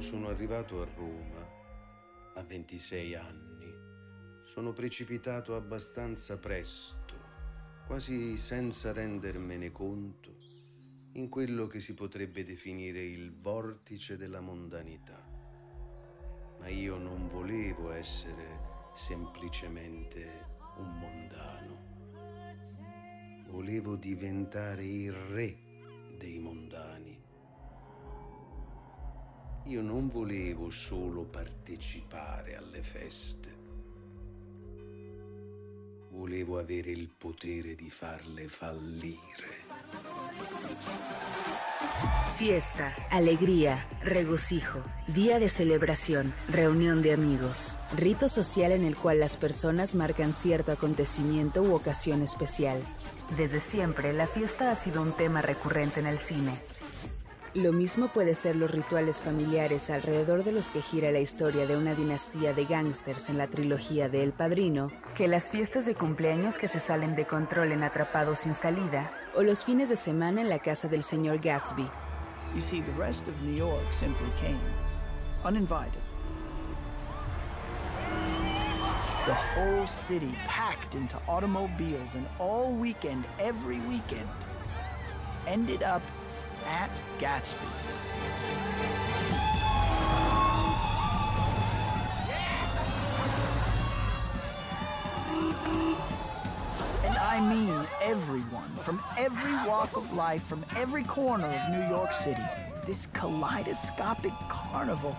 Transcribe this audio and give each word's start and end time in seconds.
sono 0.00 0.28
arrivato 0.28 0.80
a 0.80 0.86
Roma, 0.96 1.46
a 2.34 2.42
26 2.42 3.14
anni, 3.14 3.72
sono 4.44 4.72
precipitato 4.72 5.54
abbastanza 5.54 6.38
presto, 6.38 7.14
quasi 7.86 8.36
senza 8.36 8.92
rendermene 8.92 9.70
conto, 9.70 10.34
in 11.12 11.28
quello 11.28 11.66
che 11.66 11.80
si 11.80 11.94
potrebbe 11.94 12.44
definire 12.44 13.02
il 13.02 13.32
vortice 13.32 14.16
della 14.16 14.40
mondanità. 14.40 15.22
Ma 16.58 16.68
io 16.68 16.96
non 16.96 17.26
volevo 17.26 17.90
essere 17.90 18.90
semplicemente 18.94 20.46
un 20.76 20.98
mondano. 20.98 21.88
Volevo 23.48 23.96
diventare 23.96 24.84
il 24.84 25.12
re 25.12 25.69
Io 29.70 29.82
non 29.82 30.08
volevo 30.08 30.68
solo 30.72 31.22
partecipare 31.22 32.56
alle 32.56 32.82
feste. 32.82 33.48
Volevo 36.08 36.58
avere 36.58 36.90
il 36.90 37.08
potere 37.16 37.76
di 37.76 37.88
farle 37.88 38.48
fallire. 38.48 39.62
Fiesta, 42.34 42.96
alegría, 43.10 43.86
regocijo, 44.02 44.82
día 45.06 45.38
de 45.38 45.48
celebración, 45.48 46.34
reunión 46.48 47.00
de 47.00 47.12
amigos, 47.12 47.78
rito 47.96 48.28
social 48.28 48.72
en 48.72 48.82
el 48.82 48.96
cual 48.96 49.20
las 49.20 49.36
personas 49.36 49.94
marcan 49.94 50.32
cierto 50.32 50.72
acontecimiento 50.72 51.62
u 51.62 51.74
ocasión 51.74 52.22
especial. 52.22 52.82
Desde 53.36 53.60
siempre, 53.60 54.12
la 54.14 54.26
fiesta 54.26 54.72
ha 54.72 54.74
sido 54.74 55.00
un 55.00 55.12
tema 55.12 55.42
recurrente 55.42 56.00
en 56.00 56.06
el 56.06 56.18
cine. 56.18 56.69
Lo 57.54 57.72
mismo 57.72 58.06
puede 58.06 58.36
ser 58.36 58.54
los 58.54 58.70
rituales 58.70 59.20
familiares 59.22 59.90
alrededor 59.90 60.44
de 60.44 60.52
los 60.52 60.70
que 60.70 60.80
gira 60.80 61.10
la 61.10 61.18
historia 61.18 61.66
de 61.66 61.76
una 61.76 61.96
dinastía 61.96 62.54
de 62.54 62.64
gángsters 62.64 63.28
en 63.28 63.38
la 63.38 63.48
trilogía 63.48 64.08
de 64.08 64.22
El 64.22 64.32
Padrino, 64.32 64.92
que 65.16 65.26
las 65.26 65.50
fiestas 65.50 65.84
de 65.84 65.96
cumpleaños 65.96 66.58
que 66.58 66.68
se 66.68 66.78
salen 66.78 67.16
de 67.16 67.26
control 67.26 67.72
en 67.72 67.82
Atrapados 67.82 68.38
sin 68.38 68.54
salida, 68.54 69.10
o 69.34 69.42
los 69.42 69.64
fines 69.64 69.88
de 69.88 69.96
semana 69.96 70.40
en 70.42 70.48
la 70.48 70.60
casa 70.60 70.86
del 70.86 71.02
señor 71.02 71.40
Gatsby. 71.40 71.90
You 72.54 72.60
see, 72.60 72.82
the 72.82 72.92
rest 72.96 73.26
of 73.26 73.34
New 73.42 73.56
York 73.56 73.82
simply 73.90 74.30
came, 74.40 74.60
uninvited. 75.44 76.00
The 79.26 79.34
whole 79.34 79.88
city 79.88 80.36
packed 80.46 80.94
into 80.94 81.16
automobiles, 81.26 82.14
and 82.14 82.28
all 82.38 82.72
weekend, 82.72 83.24
every 83.40 83.80
weekend, 83.88 84.28
ended 85.48 85.82
up 85.82 86.02
at 86.66 86.90
Gatsby's. 87.18 87.94
And 97.04 97.16
I 97.16 97.40
mean 97.40 97.86
everyone 98.02 98.70
from 98.76 99.02
every 99.16 99.52
walk 99.68 99.96
of 99.96 100.12
life, 100.12 100.42
from 100.44 100.64
every 100.76 101.04
corner 101.04 101.46
of 101.46 101.70
New 101.70 101.88
York 101.88 102.12
City. 102.12 102.42
This 102.86 103.06
kaleidoscopic 103.12 104.32
carnival 104.48 105.16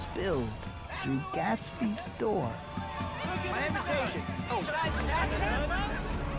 spilled 0.00 0.48
through 1.02 1.20
Gatsby's 1.32 2.08
door. 2.18 2.52
My 3.50 3.66
invitation. 3.66 4.22
Oh, 4.50 4.62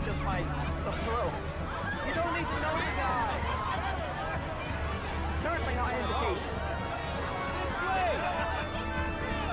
just 0.04 0.22
my 0.24 0.38
the. 0.84 1.32
You 2.06 2.14
don't 2.14 2.34
need 2.34 2.46
to 2.46 2.60
know 2.60 2.74
the 2.76 2.84
guy. 2.96 3.63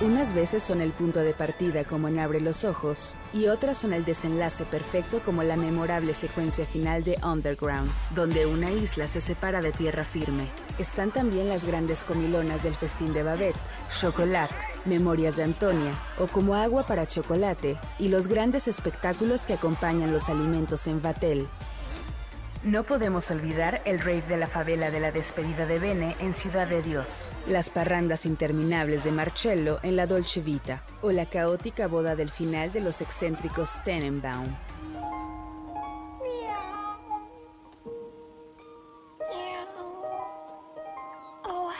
Unas 0.01 0.33
veces 0.33 0.63
son 0.63 0.81
el 0.81 0.93
punto 0.93 1.19
de 1.19 1.35
partida 1.35 1.83
como 1.83 2.07
en 2.07 2.17
Abre 2.17 2.41
los 2.41 2.63
Ojos 2.65 3.15
y 3.33 3.45
otras 3.45 3.77
son 3.77 3.93
el 3.93 4.03
desenlace 4.03 4.65
perfecto 4.65 5.21
como 5.23 5.43
la 5.43 5.55
memorable 5.57 6.15
secuencia 6.15 6.65
final 6.65 7.03
de 7.03 7.19
Underground, 7.23 7.91
donde 8.15 8.47
una 8.47 8.71
isla 8.71 9.07
se 9.07 9.21
separa 9.21 9.61
de 9.61 9.71
tierra 9.71 10.03
firme. 10.03 10.47
Están 10.79 11.11
también 11.11 11.49
las 11.49 11.65
grandes 11.65 12.01
comilonas 12.01 12.63
del 12.63 12.73
festín 12.73 13.13
de 13.13 13.21
Babette, 13.21 13.59
Chocolat, 13.89 14.51
Memorias 14.85 15.35
de 15.35 15.43
Antonia 15.43 15.93
o 16.17 16.25
como 16.25 16.55
agua 16.55 16.87
para 16.87 17.05
chocolate 17.05 17.77
y 17.99 18.07
los 18.07 18.25
grandes 18.25 18.67
espectáculos 18.67 19.45
que 19.45 19.53
acompañan 19.53 20.11
los 20.11 20.29
alimentos 20.29 20.87
en 20.87 20.99
Vatel, 20.99 21.47
no 22.63 22.83
podemos 22.83 23.31
olvidar 23.31 23.81
el 23.85 23.99
rave 23.99 24.23
de 24.27 24.37
la 24.37 24.47
favela 24.47 24.91
de 24.91 24.99
la 24.99 25.11
despedida 25.11 25.65
de 25.65 25.79
Bene 25.79 26.15
en 26.19 26.33
Ciudad 26.33 26.67
de 26.67 26.81
Dios, 26.81 27.29
las 27.47 27.69
parrandas 27.69 28.25
interminables 28.25 29.03
de 29.03 29.11
Marcello 29.11 29.79
en 29.83 29.95
la 29.95 30.05
Dolce 30.05 30.41
Vita 30.41 30.83
o 31.01 31.11
la 31.11 31.25
caótica 31.25 31.87
boda 31.87 32.15
del 32.15 32.29
final 32.29 32.71
de 32.71 32.81
los 32.81 33.01
excéntricos 33.01 33.83
Tenenbaum. 33.83 34.55
Oh. 41.43 41.71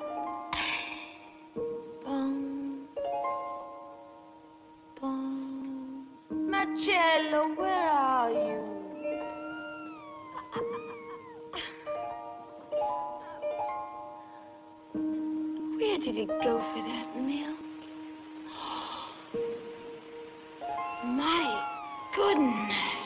Marcello, 7.16 7.48
where 7.56 7.88
are 7.88 8.30
you? 8.30 8.60
Where 15.78 15.98
did 15.98 16.14
he 16.14 16.26
go 16.26 16.60
for 16.74 16.82
that 16.82 17.16
meal? 17.16 17.56
My 21.04 21.64
goodness. 22.14 23.05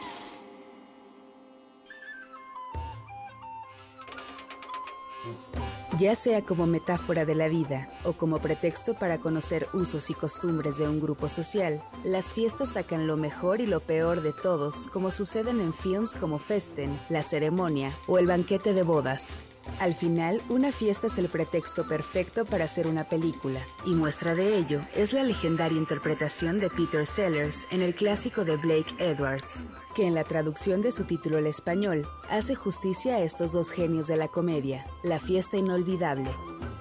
Ya 6.00 6.14
sea 6.14 6.40
como 6.40 6.66
metáfora 6.66 7.26
de 7.26 7.34
la 7.34 7.48
vida 7.48 7.90
o 8.04 8.14
como 8.14 8.38
pretexto 8.38 8.94
para 8.94 9.18
conocer 9.18 9.68
usos 9.74 10.08
y 10.08 10.14
costumbres 10.14 10.78
de 10.78 10.88
un 10.88 10.98
grupo 10.98 11.28
social, 11.28 11.82
las 12.04 12.32
fiestas 12.32 12.70
sacan 12.70 13.06
lo 13.06 13.18
mejor 13.18 13.60
y 13.60 13.66
lo 13.66 13.80
peor 13.80 14.22
de 14.22 14.32
todos, 14.32 14.86
como 14.86 15.10
suceden 15.10 15.60
en 15.60 15.74
films 15.74 16.16
como 16.16 16.38
Festen, 16.38 16.98
La 17.10 17.22
Ceremonia 17.22 17.92
o 18.06 18.16
El 18.16 18.26
Banquete 18.26 18.72
de 18.72 18.82
Bodas. 18.82 19.44
Al 19.78 19.94
final, 19.94 20.42
una 20.48 20.72
fiesta 20.72 21.06
es 21.06 21.18
el 21.18 21.28
pretexto 21.28 21.86
perfecto 21.86 22.44
para 22.44 22.64
hacer 22.64 22.86
una 22.86 23.04
película, 23.04 23.60
y 23.86 23.94
muestra 23.94 24.34
de 24.34 24.56
ello 24.56 24.82
es 24.94 25.12
la 25.12 25.22
legendaria 25.22 25.78
interpretación 25.78 26.58
de 26.60 26.70
Peter 26.70 27.06
Sellers 27.06 27.66
en 27.70 27.80
el 27.80 27.94
clásico 27.94 28.44
de 28.44 28.56
Blake 28.56 28.94
Edwards, 28.98 29.68
que 29.94 30.06
en 30.06 30.14
la 30.14 30.24
traducción 30.24 30.82
de 30.82 30.92
su 30.92 31.04
título 31.04 31.38
al 31.38 31.46
español 31.46 32.06
hace 32.28 32.54
justicia 32.54 33.16
a 33.16 33.20
estos 33.20 33.52
dos 33.52 33.70
genios 33.70 34.06
de 34.06 34.16
la 34.16 34.28
comedia, 34.28 34.84
La 35.02 35.18
fiesta 35.18 35.56
inolvidable. 35.56 36.30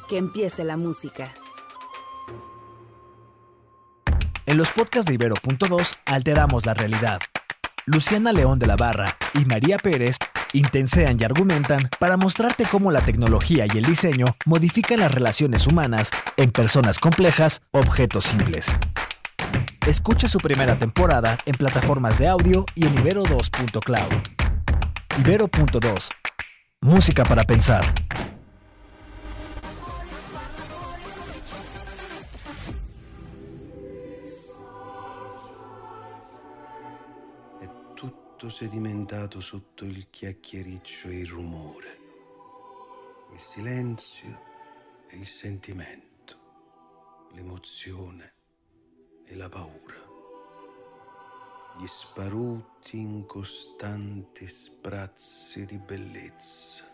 Que 0.07 0.17
empiece 0.17 0.63
la 0.63 0.75
música. 0.75 1.31
En 4.45 4.57
los 4.57 4.69
podcasts 4.71 5.05
de 5.05 5.13
Ibero.2 5.13 5.95
alteramos 6.05 6.65
la 6.65 6.73
realidad. 6.73 7.19
Luciana 7.85 8.33
León 8.33 8.57
de 8.57 8.65
la 8.65 8.75
Barra 8.75 9.15
y 9.35 9.45
María 9.45 9.77
Pérez 9.77 10.17
intensean 10.53 11.17
y 11.19 11.23
argumentan 11.23 11.89
para 11.99 12.17
mostrarte 12.17 12.65
cómo 12.65 12.91
la 12.91 13.01
tecnología 13.01 13.65
y 13.71 13.77
el 13.77 13.85
diseño 13.85 14.35
modifican 14.45 14.99
las 14.99 15.13
relaciones 15.13 15.67
humanas 15.67 16.11
en 16.37 16.51
personas 16.51 16.99
complejas, 16.99 17.61
objetos 17.71 18.25
simples. 18.25 18.75
Escucha 19.87 20.27
su 20.27 20.37
primera 20.39 20.77
temporada 20.77 21.37
en 21.45 21.55
plataformas 21.55 22.19
de 22.19 22.27
audio 22.27 22.65
y 22.75 22.85
en 22.85 22.95
ibero2.cloud. 22.95 24.13
Ibero.2. 25.19 26.09
Música 26.81 27.23
para 27.23 27.43
pensar. 27.43 27.83
Tutto 38.39 38.53
sedimentato 38.53 39.41
sotto 39.41 39.83
il 39.83 40.09
chiacchiericcio 40.09 41.09
e 41.09 41.19
il 41.19 41.27
rumore, 41.27 41.99
il 43.33 43.39
silenzio 43.39 44.39
e 45.09 45.17
il 45.17 45.25
sentimento, 45.25 46.37
l'emozione 47.33 48.33
e 49.25 49.35
la 49.35 49.49
paura, 49.49 49.99
gli 51.79 51.85
sparuti 51.85 52.97
incostanti 52.97 54.47
sprazzi 54.47 55.65
di 55.65 55.77
bellezza. 55.77 56.85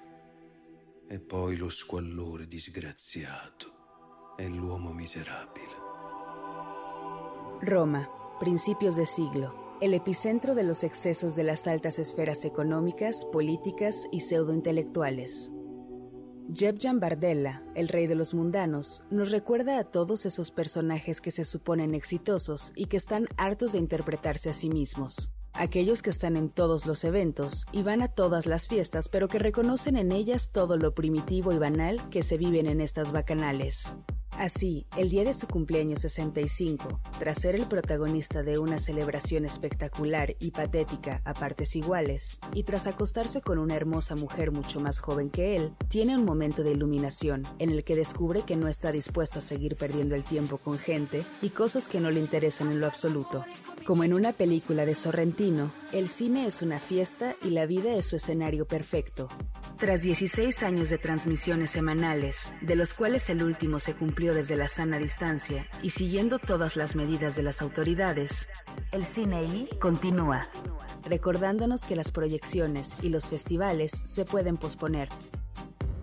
E 1.07 1.19
poi 1.19 1.57
lo 1.57 1.69
squallore 1.69 2.47
disgraziato 2.47 4.33
e 4.36 4.47
l'uomo 4.47 4.92
miserabile. 4.94 5.75
Roma, 7.62 8.09
principios 8.39 8.95
de 8.95 9.06
siglo, 9.06 9.65
el 9.81 9.94
epicentro 9.94 10.56
de 10.56 10.63
los 10.63 10.83
excesos 10.83 11.36
de 11.36 11.44
las 11.44 11.68
altas 11.68 12.00
esferas 12.00 12.45
económicas, 12.45 13.25
políticas 13.25 14.07
y 14.12 14.22
pseudointelectuales. 14.22 15.51
Jeb 16.54 16.77
Jan 16.80 17.00
Bardella, 17.00 17.63
el 17.74 17.88
rey 17.88 18.07
de 18.07 18.16
los 18.16 18.33
mundanos, 18.33 19.04
nos 19.10 19.31
recuerda 19.31 19.80
a 19.80 19.83
todos 19.83 20.25
esos 20.25 20.51
personajes 20.51 21.19
que 21.19 21.31
se 21.31 21.44
suponen 21.44 21.95
exitosos 21.95 22.72
y 22.75 22.86
que 22.86 22.98
están 22.98 23.27
hartos 23.38 23.74
de 23.74 23.80
interpretarse 23.80 24.50
a 24.50 24.54
sí 24.54 24.69
mismos. 24.69 25.31
Aquellos 25.54 26.01
que 26.01 26.10
están 26.10 26.38
en 26.38 26.50
todos 26.50 26.86
los 26.86 27.04
eventos 27.04 27.66
y 27.71 27.81
van 27.81 28.01
a 28.01 28.10
todas 28.10 28.45
las 28.45 28.68
fiestas, 28.68 29.10
pero 29.10 29.28
que 29.28 29.39
reconocen 29.39 29.98
en 29.98 30.12
ellas 30.12 30.51
todo 30.51 30.78
lo 30.78 30.94
primitivo 30.94 31.51
y 31.51 31.57
banal 31.57 32.10
que 32.10 32.24
se 32.24 32.38
viven 32.38 32.68
en 32.68 32.81
estas 32.81 33.12
bacanales. 33.12 33.95
Así, 34.38 34.86
el 34.98 35.10
día 35.10 35.24
de 35.24 35.34
su 35.34 35.48
cumpleaños 35.48 36.00
65, 36.02 37.00
tras 37.20 37.40
ser 37.40 37.56
el 37.56 37.68
protagonista 37.68 38.44
de 38.44 38.60
una 38.60 38.80
celebración 38.80 39.46
espectacular 39.46 40.36
y 40.40 40.52
patética 40.52 41.22
a 41.24 41.34
partes 41.34 41.78
iguales, 41.78 42.42
y 42.54 42.64
tras 42.64 42.86
acostarse 42.86 43.40
con 43.40 43.60
una 43.60 43.76
hermosa 43.76 44.18
mujer 44.18 44.52
mucho 44.52 44.82
más 44.82 45.00
joven 45.00 45.30
que 45.30 45.56
él, 45.56 45.74
tiene 45.88 46.18
un 46.18 46.26
momento 46.26 46.64
de 46.64 46.72
iluminación 46.72 47.44
en 47.60 47.70
el 47.70 47.86
que 47.86 47.96
descubre 47.96 48.42
que 48.42 48.58
no 48.58 48.68
está 48.68 48.92
dispuesto 48.92 49.40
a 49.40 49.42
seguir 49.42 49.78
perdiendo 49.78 50.16
el 50.16 50.26
tiempo 50.26 50.58
con 50.58 50.78
gente 50.78 51.24
y 51.42 51.52
cosas 51.52 51.88
que 51.88 52.02
no 52.02 52.12
le 52.12 52.20
interesan 52.20 52.72
en 52.72 52.81
lo 52.81 52.88
absoluto. 52.88 53.46
Como 53.86 54.04
en 54.04 54.16
una 54.16 54.34
película 54.34 54.84
de 54.84 54.96
Sorrentino, 54.96 55.72
el 55.92 56.08
cine 56.08 56.48
es 56.48 56.64
una 56.64 56.80
fiesta 56.80 57.36
y 57.44 57.52
la 57.52 57.68
vida 57.68 57.94
es 57.94 58.08
su 58.08 58.16
escenario 58.16 58.66
perfecto. 58.66 59.30
Tras 59.78 60.02
16 60.02 60.64
años 60.64 60.90
de 60.90 60.98
transmisiones 60.98 61.70
semanales, 61.70 62.52
de 62.62 62.76
los 62.76 62.96
cuales 62.96 63.30
el 63.30 63.44
último 63.44 63.80
se 63.80 63.94
cumplió 63.94 64.34
desde 64.34 64.56
la 64.56 64.70
sana 64.70 64.98
distancia 64.98 65.68
y 65.84 65.92
siguiendo 65.92 66.40
todas 66.40 66.76
las 66.78 66.96
medidas 66.96 67.36
de 67.36 67.44
las 67.44 67.62
autoridades, 67.62 68.50
el 68.92 69.06
cine 69.06 69.44
I 69.44 69.70
continúa, 69.80 70.50
recordándonos 71.04 71.86
que 71.86 71.96
las 71.96 72.10
proyecciones 72.10 72.98
y 73.04 73.10
los 73.10 73.30
festivales 73.30 73.92
se 73.92 74.26
pueden 74.26 74.58
posponer, 74.58 75.10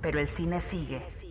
pero 0.00 0.20
el 0.20 0.28
cine 0.28 0.60
sigue. 0.60 1.21